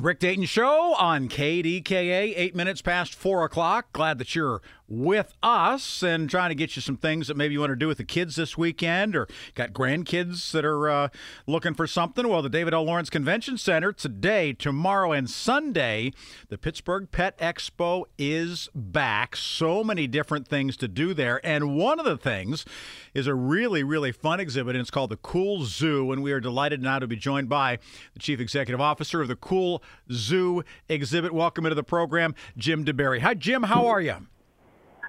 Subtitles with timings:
[0.00, 3.92] Rick Dayton Show on KDKA, eight minutes past four o'clock.
[3.92, 7.60] Glad that you're with us and trying to get you some things that maybe you
[7.60, 11.08] want to do with the kids this weekend or got grandkids that are uh,
[11.46, 12.26] looking for something.
[12.26, 12.84] Well, the David L.
[12.84, 16.12] Lawrence Convention Center today, tomorrow, and Sunday,
[16.48, 19.36] the Pittsburgh Pet Expo is back.
[19.36, 21.44] So many different things to do there.
[21.44, 22.64] And one of the things
[23.12, 26.12] is a really, really fun exhibit, and it's called the Cool Zoo.
[26.12, 27.78] And we are delighted now to be joined by
[28.14, 31.32] the Chief Executive Officer of the Cool Zoo exhibit.
[31.32, 33.20] Welcome into the program, Jim DeBerry.
[33.20, 33.64] Hi, Jim.
[33.64, 34.26] How are you?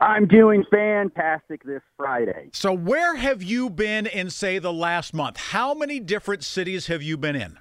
[0.00, 2.50] I'm doing fantastic this Friday.
[2.52, 5.36] So, where have you been in, say, the last month?
[5.36, 7.58] How many different cities have you been in?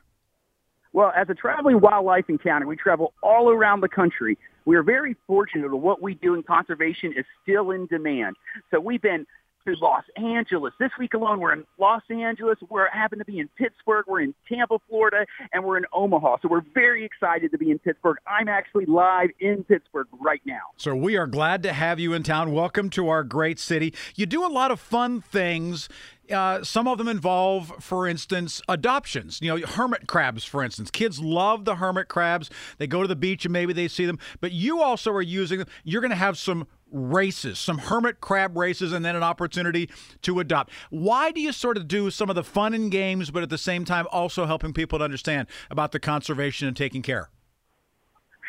[0.93, 4.37] Well, as a traveling wildlife encounter, we travel all around the country.
[4.65, 8.35] We are very fortunate that what we do in conservation is still in demand.
[8.71, 9.25] So we've been
[9.67, 10.73] to Los Angeles.
[10.79, 12.57] This week alone, we're in Los Angeles.
[12.69, 14.05] We're happen to be in Pittsburgh.
[14.07, 16.37] We're in Tampa, Florida, and we're in Omaha.
[16.41, 18.17] So we're very excited to be in Pittsburgh.
[18.25, 20.61] I'm actually live in Pittsburgh right now.
[20.77, 22.53] So we are glad to have you in town.
[22.53, 23.93] Welcome to our great city.
[24.15, 25.89] You do a lot of fun things.
[26.31, 29.39] Uh, some of them involve, for instance, adoptions.
[29.41, 30.91] You know, hermit crabs, for instance.
[30.91, 32.49] Kids love the hermit crabs.
[32.77, 34.19] They go to the beach and maybe they see them.
[34.39, 35.67] But you also are using them.
[35.83, 39.89] You're going to have some races, some hermit crab races, and then an opportunity
[40.21, 40.71] to adopt.
[40.89, 43.57] Why do you sort of do some of the fun and games, but at the
[43.57, 47.29] same time also helping people to understand about the conservation and taking care?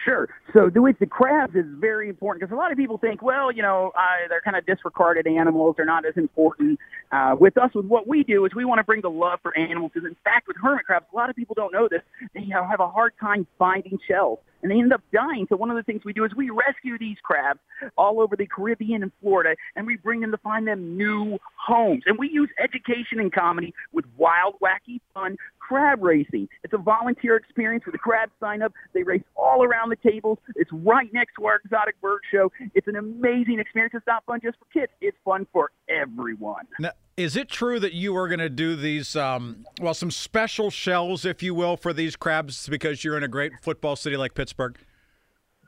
[0.08, 0.26] Sure.
[0.54, 3.60] So with the crabs is very important because a lot of people think, well, you
[3.60, 5.74] know, uh, they're kind of disregarded animals.
[5.76, 6.78] They're not as important.
[7.12, 9.56] Uh, with us, with what we do is we want to bring the love for
[9.58, 9.90] animals.
[9.92, 12.00] Because in fact, with hermit crabs, a lot of people don't know this.
[12.32, 15.46] They have a hard time finding shells and they end up dying.
[15.48, 17.60] So one of the things we do is we rescue these crabs
[17.96, 22.02] all over the Caribbean and Florida, and we bring them to find them new homes.
[22.06, 25.36] And we use education and comedy with wild, wacky, fun
[25.68, 26.48] crab racing.
[26.64, 28.72] It's a volunteer experience where the crabs sign up.
[28.94, 30.38] They race all around the tables.
[30.56, 32.50] It's right next to our exotic bird show.
[32.74, 33.92] It's an amazing experience.
[33.94, 34.92] It's not fun just for kids.
[35.00, 36.64] It's fun for everyone.
[36.78, 40.70] Now, is it true that you are going to do these, um, well, some special
[40.70, 44.34] shells, if you will, for these crabs because you're in a great football city like
[44.34, 44.78] Pittsburgh?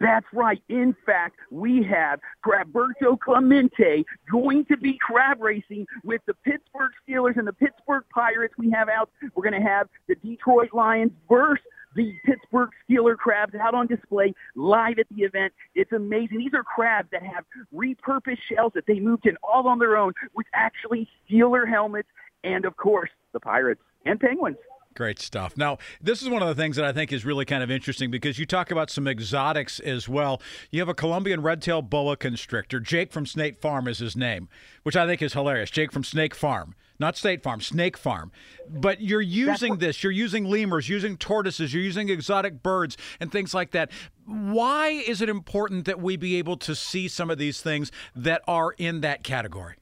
[0.01, 0.63] That's right.
[0.71, 7.37] In fact, we have Craberto Clemente going to be crab racing with the Pittsburgh Steelers
[7.37, 8.55] and the Pittsburgh Pirates.
[8.57, 9.11] We have out.
[9.35, 11.63] We're going to have the Detroit Lions versus
[11.95, 15.53] the Pittsburgh Steeler crabs out on display live at the event.
[15.75, 16.39] It's amazing.
[16.39, 17.45] These are crabs that have
[17.75, 22.09] repurposed shells that they moved in all on their own with actually Steeler helmets
[22.45, 24.57] and, of course, the Pirates and Penguins.
[24.97, 25.57] Great stuff.
[25.57, 28.11] Now, this is one of the things that I think is really kind of interesting
[28.11, 30.43] because you talk about some exotics as well.
[30.71, 32.81] You have a Colombian red-tailed boa constrictor.
[32.81, 34.49] Jake from Snake Farm is his name,
[34.83, 35.71] which I think is hilarious.
[35.71, 38.33] Jake from Snake Farm, not State Farm, Snake Farm.
[38.69, 40.03] But you're using this.
[40.03, 43.93] You're using lemurs, using tortoises, you're using exotic birds and things like that.
[44.27, 48.43] Why is it important that we be able to see some of these things that
[48.49, 49.77] are in that category?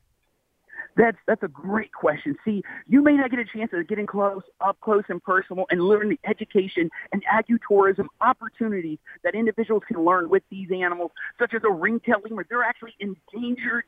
[0.99, 2.37] That's that's a great question.
[2.45, 5.81] See, you may not get a chance of getting close, up close and personal, and
[5.81, 11.63] learn the education and agritourism opportunities that individuals can learn with these animals, such as
[11.65, 12.45] a ring-tailed lemur.
[12.51, 13.85] They're actually endangered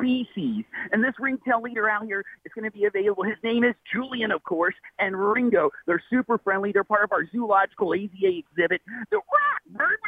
[0.00, 0.64] species.
[0.92, 3.22] And this ringtail lemur out here is going to be available.
[3.22, 5.70] His name is Julian, of course, and Ringo.
[5.86, 6.72] They're super friendly.
[6.72, 8.80] They're part of our zoological AZA exhibit.
[9.12, 9.98] Rock, bird.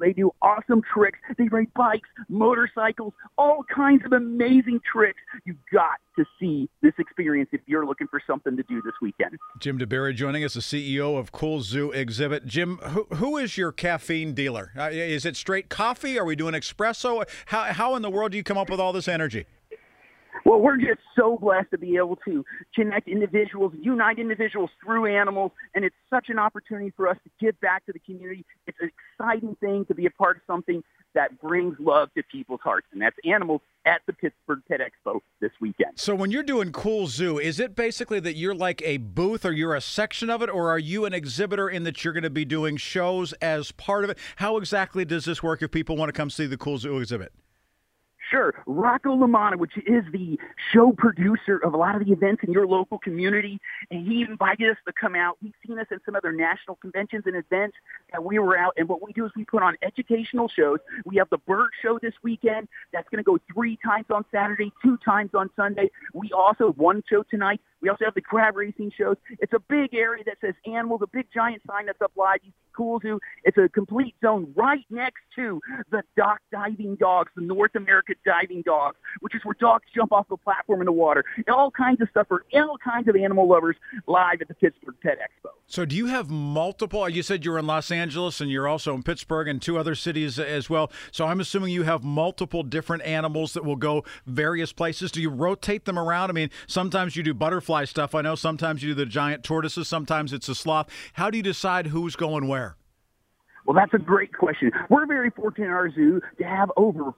[0.00, 1.18] They do awesome tricks.
[1.36, 5.20] They ride bikes, motorcycles, all kinds of amazing tricks.
[5.44, 9.38] You've got to see this experience if you're looking for something to do this weekend.
[9.60, 12.46] Jim DeBerry joining us, the CEO of Cool Zoo Exhibit.
[12.46, 14.72] Jim, who, who is your caffeine dealer?
[14.76, 16.18] Uh, is it straight coffee?
[16.18, 17.24] Are we doing espresso?
[17.46, 19.27] How, how in the world do you come up with all this energy?
[20.44, 22.44] Well, we're just so blessed to be able to
[22.74, 27.58] connect individuals, unite individuals through animals, and it's such an opportunity for us to give
[27.60, 28.46] back to the community.
[28.66, 30.82] It's an exciting thing to be a part of something
[31.14, 35.50] that brings love to people's hearts, and that's animals at the Pittsburgh Pet Expo this
[35.60, 35.92] weekend.
[35.96, 39.52] So when you're doing Cool Zoo, is it basically that you're like a booth or
[39.52, 42.30] you're a section of it, or are you an exhibitor in that you're going to
[42.30, 44.18] be doing shows as part of it?
[44.36, 47.32] How exactly does this work if people want to come see the Cool Zoo exhibit?
[48.30, 48.54] Sure.
[48.66, 50.38] Rocco Lamana, which is the
[50.72, 53.58] show producer of a lot of the events in your local community,
[53.90, 55.38] and he invited us to come out.
[55.40, 57.76] He's seen us at some other national conventions and events
[58.12, 58.74] that we were out.
[58.76, 60.78] And what we do is we put on educational shows.
[61.06, 62.68] We have the bird show this weekend.
[62.92, 65.90] That's going to go three times on Saturday, two times on Sunday.
[66.12, 67.60] We also have one show tonight.
[67.80, 69.16] We also have the crab racing shows.
[69.38, 72.38] It's a big area that says animals, a big giant sign that's up live.
[72.42, 73.18] You see Cool Zoo.
[73.44, 75.60] It's a complete zone right next to
[75.90, 80.28] the dock diving dogs, the North America diving dogs, which is where dogs jump off
[80.28, 81.24] the platform in the water.
[81.52, 83.76] All kinds of stuff for all kinds of animal lovers
[84.06, 85.57] live at the Pittsburgh Pet Expo.
[85.70, 87.06] So, do you have multiple?
[87.10, 89.94] You said you were in Los Angeles and you're also in Pittsburgh and two other
[89.94, 90.90] cities as well.
[91.12, 95.12] So, I'm assuming you have multiple different animals that will go various places.
[95.12, 96.30] Do you rotate them around?
[96.30, 98.14] I mean, sometimes you do butterfly stuff.
[98.14, 100.88] I know sometimes you do the giant tortoises, sometimes it's a sloth.
[101.12, 102.76] How do you decide who's going where?
[103.66, 104.70] Well, that's a great question.
[104.88, 107.12] We're very fortunate in our zoo to have over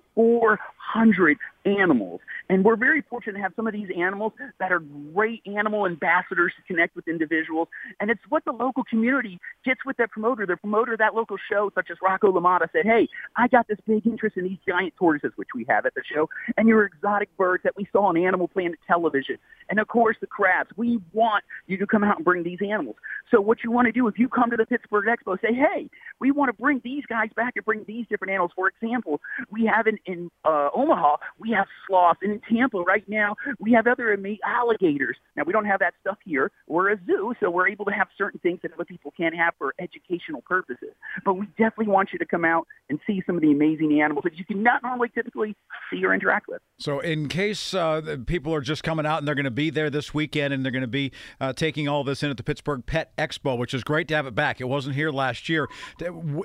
[0.93, 2.21] 400 animals.
[2.49, 4.81] And we're very fortunate to have some of these animals that are
[5.15, 7.69] great animal ambassadors to connect with individuals.
[8.01, 10.47] And it's what the local community gets with their promoter.
[10.47, 14.07] The promoter that local show, such as Rocco Lamata, said, hey, I got this big
[14.07, 17.63] interest in these giant tortoises, which we have at the show, and your exotic birds
[17.65, 19.37] that we saw on Animal Planet television.
[19.69, 20.71] And of course, the crabs.
[20.77, 22.97] We want you to come out and bring these animals.
[23.31, 25.89] So what you want to do, if you come to the Pittsburgh Expo, say, hey,
[26.21, 28.51] we want to bring these guys back and bring these different animals.
[28.57, 32.21] For example, we have in, in uh, Omaha, we have sloths.
[32.23, 35.17] And in Tampa right now, we have other alligators.
[35.37, 36.51] Now, we don't have that stuff here.
[36.67, 39.55] We're a zoo, so we're able to have certain things that other people can't have
[39.59, 40.91] for educational purposes.
[41.25, 44.25] But we definitely want you to come out and see some of the amazing animals
[44.25, 45.57] that you can not normally typically
[45.91, 46.61] see or interact with.
[46.79, 49.91] So, in case uh, people are just coming out and they're going to be there
[49.91, 52.85] this weekend and they're going to be uh, taking all this in at the Pittsburgh
[52.87, 54.61] Pet Expo, which is great to have it back.
[54.61, 55.69] It wasn't here last year.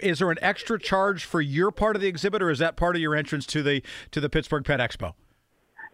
[0.01, 2.95] Is there an extra charge for your part of the exhibit, or is that part
[2.95, 3.81] of your entrance to the
[4.15, 5.13] to the Pittsburgh Pet Expo?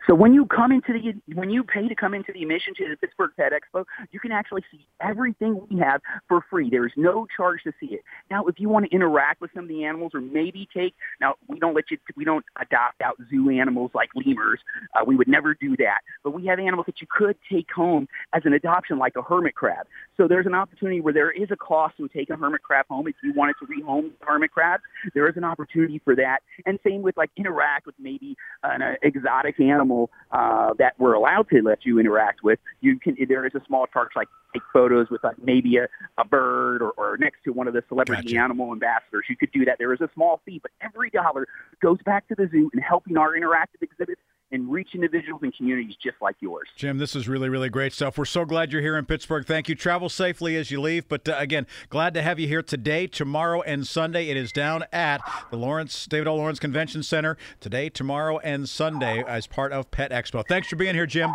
[0.07, 2.89] So when you come into the when you pay to come into the admission to
[2.89, 6.69] the Pittsburgh Pet Expo, you can actually see everything we have for free.
[6.69, 8.01] There is no charge to see it.
[8.30, 11.36] Now, if you want to interact with some of the animals, or maybe take now
[11.48, 14.59] we don't let you we don't adopt out zoo animals like lemurs.
[14.95, 16.00] Uh, we would never do that.
[16.24, 19.56] But we have animals that you could take home as an adoption, like a hermit
[19.56, 19.86] crab.
[20.18, 23.07] So there's an opportunity where there is a cost to take a hermit crab home
[23.07, 24.83] if you wanted to rehome the hermit crabs.
[25.13, 28.94] There is an opportunity for that, and same with like interact with maybe an uh,
[29.03, 33.16] exotic animal animal uh, that we're allowed to let you interact with, you can.
[33.28, 36.92] There is a small charge like take photos with like maybe a, a bird or,
[36.92, 38.38] or next to one of the celebrity gotcha.
[38.38, 39.26] animal ambassadors.
[39.30, 39.78] You could do that.
[39.80, 41.48] There is a small fee, but every dollar
[41.82, 45.95] goes back to the zoo and helping our interactive exhibits and reach individuals and communities
[46.01, 46.68] just like yours.
[46.75, 48.18] Jim, this is really, really great stuff.
[48.18, 49.45] We're so glad you're here in Pittsburgh.
[49.45, 49.75] Thank you.
[49.75, 51.07] Travel safely as you leave.
[51.07, 54.30] But uh, again, glad to have you here today, tomorrow, and Sunday.
[54.30, 56.36] It is down at the Lawrence David O.
[56.36, 60.45] Lawrence Convention Center today, tomorrow, and Sunday as part of Pet Expo.
[60.48, 61.31] Thanks for being here, Jim.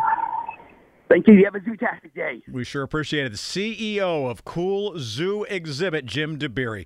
[1.09, 1.33] Thank you.
[1.35, 2.41] You have a zootastic day.
[2.51, 3.31] We sure appreciate it.
[3.31, 6.85] The CEO of Cool Zoo Exhibit, Jim DeBerry.